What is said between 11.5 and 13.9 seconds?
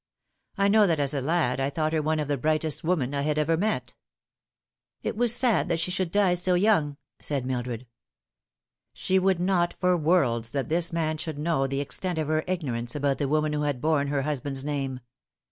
the extent of her ignorance about the woman who had